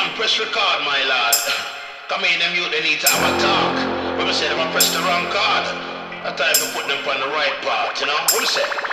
[0.00, 1.36] man, press record, my lad.
[2.08, 3.74] Come in, them youth, they need to have a talk.
[4.16, 5.64] But I said, I'm press the wrong card.
[6.24, 8.16] I time to put them on the right part, you know?
[8.32, 8.89] What you say?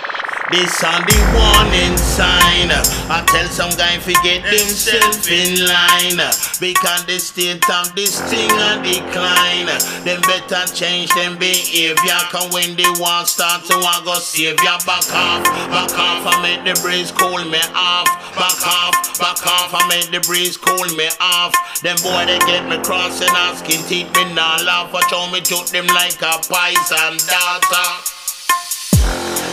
[0.48, 2.72] This on the warning sign.
[3.12, 6.24] I tell some guy fi get themself in line.
[6.56, 9.68] Because the state of this thing a decline.
[10.08, 12.16] Them better change them behavior.
[12.32, 15.44] Cause when the war start to I go save ya back off.
[15.68, 18.08] Back off I make the breeze cool me off.
[18.32, 21.52] Back off, back off I make the breeze cool me off.
[21.84, 24.96] Them boy they get me crossing asking teeth me not laugh.
[24.96, 28.17] I show me shoot them like a poison data.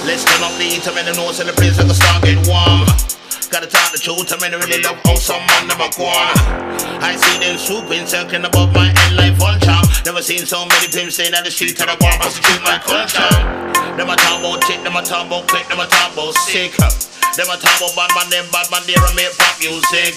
[0.06, 2.22] Let's turn up the heat, I'm in the nose and the place like a start
[2.22, 2.86] get warm.
[3.50, 6.38] Gotta talk the truth, I'm in really love how some man never go on.
[7.02, 9.82] I see them swooping, circling above my head like vulture.
[10.06, 13.34] Never seen so many pimps at the street and I go prostitute my culture.
[13.98, 16.78] Them a talk about chick, them a talk about quick, them a talk about sick.
[17.36, 20.16] Them a talk about bad man, them bad man, they make pop music.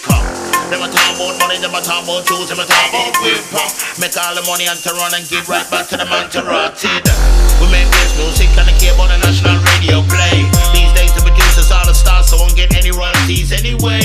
[0.69, 3.41] Them a talk about money, them a talk about shoes, them a talk about whip.
[3.98, 6.44] Make all the money and to run and give right back to the man to
[6.44, 7.09] rotted.
[7.59, 9.58] We make this music and the cable on the national
[9.89, 10.44] radio play.
[10.77, 14.05] These days the producers are the stars, so won't get any royalties anyway.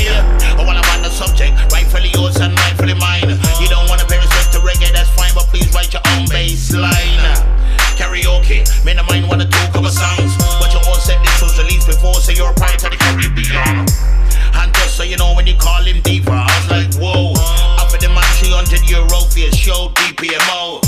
[0.55, 3.27] I wanna find the subject, rightfully yours and rightfully mine.
[3.59, 6.71] You don't wanna pay respect to reggae, that's fine, but please write your own bass
[6.71, 7.19] line.
[7.99, 11.87] Karaoke, men of mine wanna do cover songs, but you all said this was released
[11.87, 13.85] before, so you're a part of the Caribbean.
[14.55, 17.33] And just so you know, when you call him diva, I was like, whoa.
[17.81, 20.82] Offer the man 300 euro for your show, DPMO.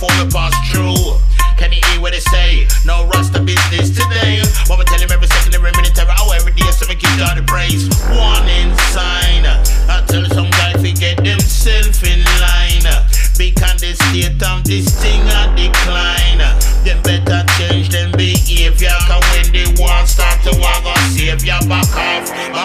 [0.00, 1.20] Before we pass through.
[1.60, 2.66] Can you hear what they say?
[2.86, 4.40] No rasta business today.
[4.64, 7.36] We tell him every second, every minute, every hour, every day, so we give God
[7.36, 7.84] the praise.
[8.08, 9.44] Warning sign.
[9.44, 12.88] I tell some guy to get themself in line.
[13.36, 16.40] Because the state of this thing a decline.
[16.80, 18.96] Them better change them behavior.
[19.04, 21.00] Cause when the war start to walk on
[21.68, 22.59] back off, back off,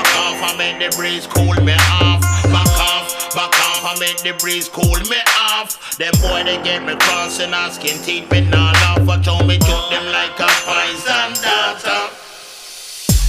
[4.05, 5.17] make the breeze cool me
[5.49, 5.97] off.
[5.97, 9.01] Them boy they get me crossing asking teeth me not laugh.
[9.09, 12.13] I told me took them like a poison data.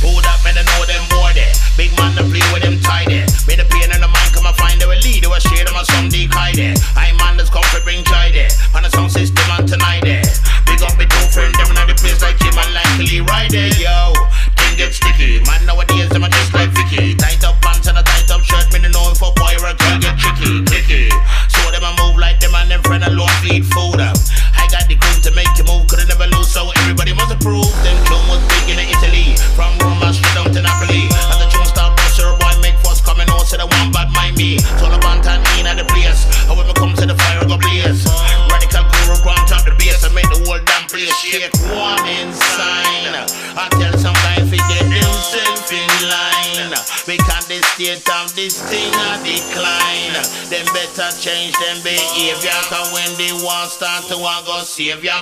[0.04, 1.54] Who that man I know them boy there?
[1.80, 3.24] Big man to play with them tidy.
[3.48, 5.24] Me the pain in the mind come and find they will lead.
[5.24, 6.76] They will share them and some decay there.
[6.92, 8.52] I man that's come to bring joy there.
[8.76, 10.28] On the sound system and tonight there.
[10.68, 13.72] Big up me two friend them in the place like him and Lee right there
[13.80, 14.12] yo.
[14.60, 15.40] Thing get sticky.
[15.48, 17.16] Man nowadays them are just like Vicky.
[17.16, 18.68] Tight up pants and a tight up shirt.
[18.76, 19.35] Me no know a
[19.66, 21.55] boy or a girl get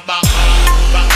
[0.06, 1.13] back off, back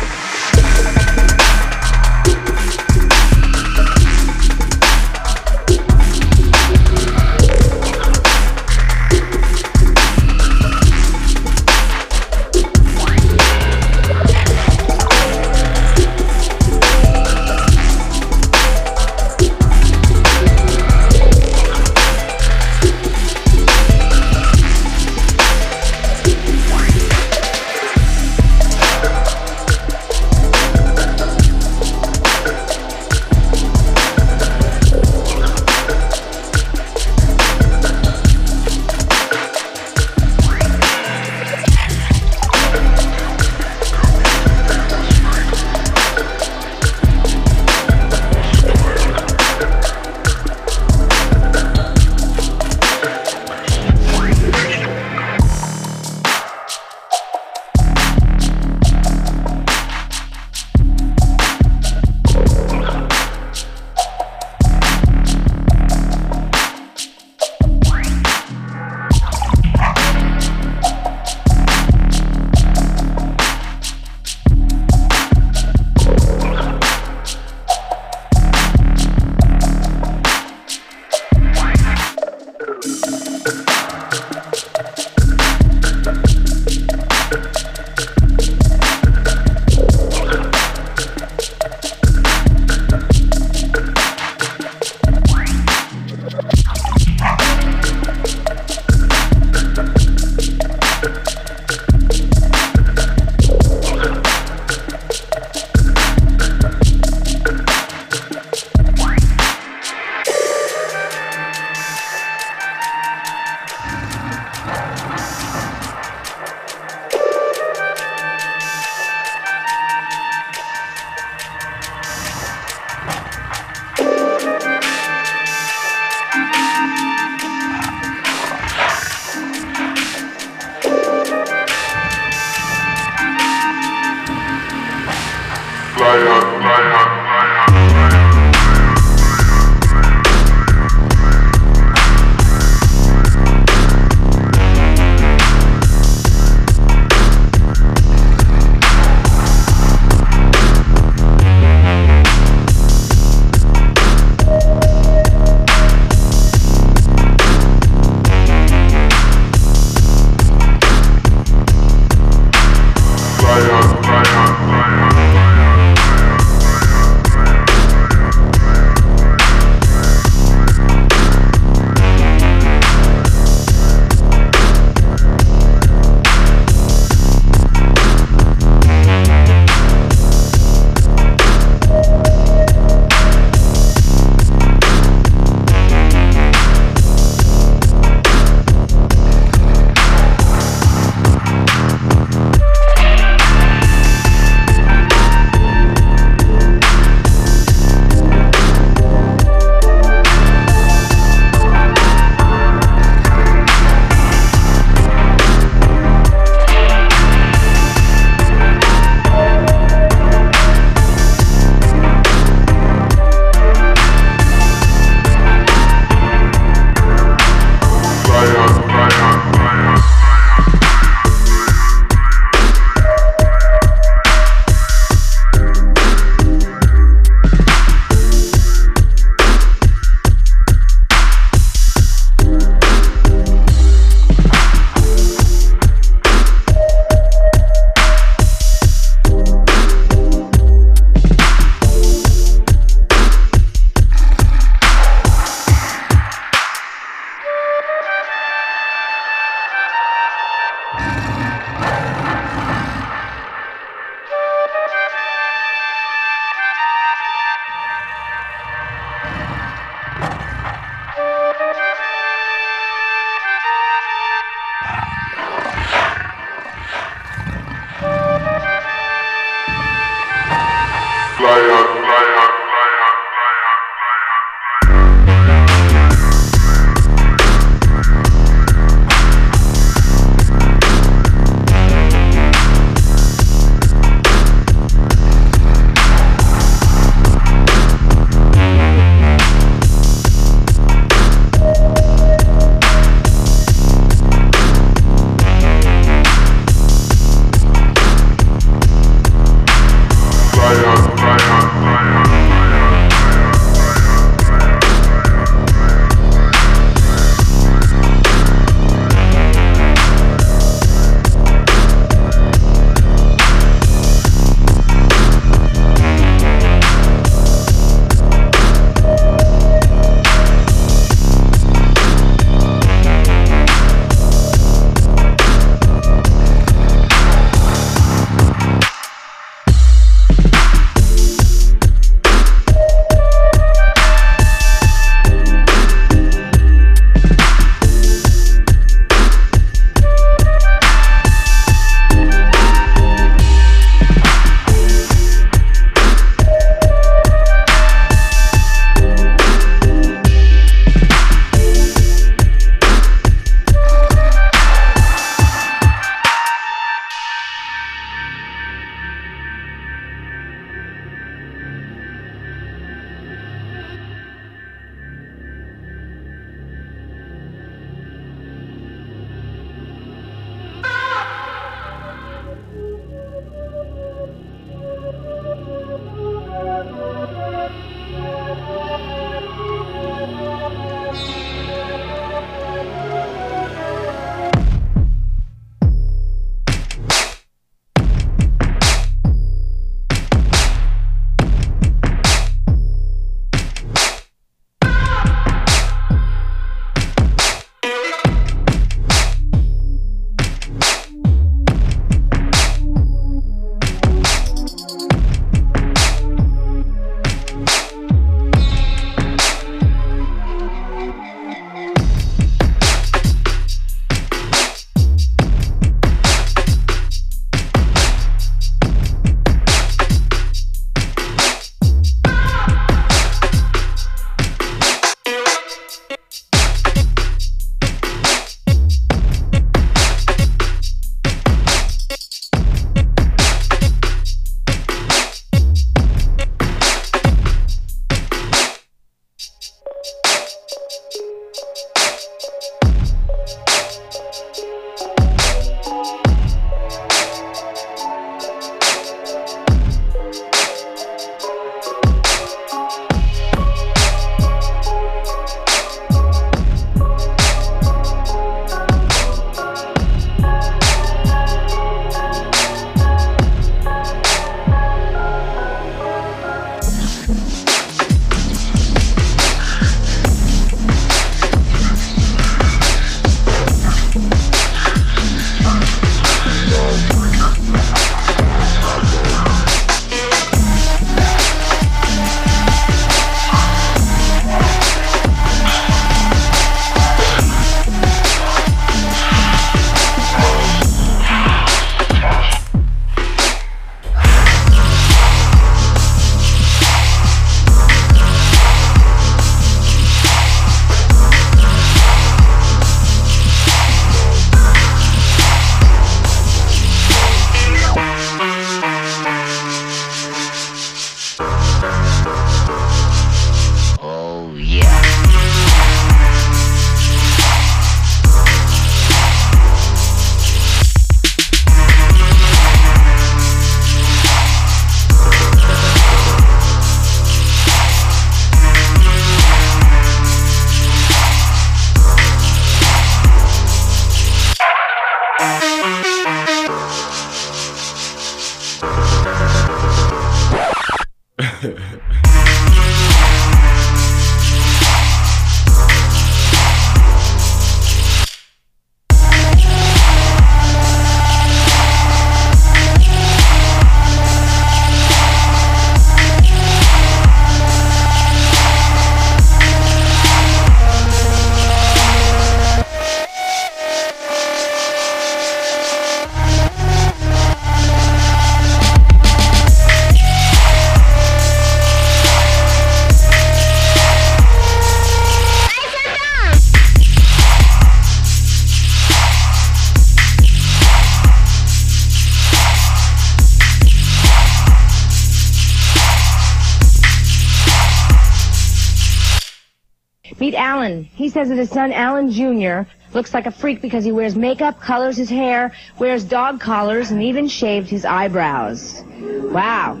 [591.30, 595.16] Says that his son, Alan Jr., looks like a freak because he wears makeup, colors
[595.16, 599.02] his hair, wears dog collars, and even shaved his eyebrows.
[599.18, 600.00] Wow.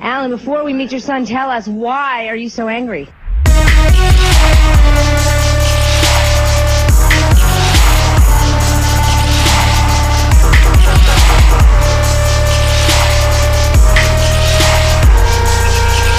[0.00, 3.08] Alan, before we meet your son, tell us why are you so angry?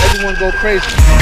[0.03, 1.21] Everyone go crazy.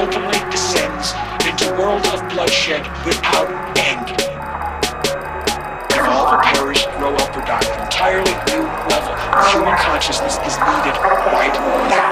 [0.00, 1.12] Openly descends
[1.46, 3.48] into a world of bloodshed without
[3.78, 4.08] end.
[5.92, 7.60] Evolve or perish, grow up or die.
[7.74, 10.96] An entirely new level of human consciousness is needed
[11.28, 11.52] right
[11.90, 12.03] now.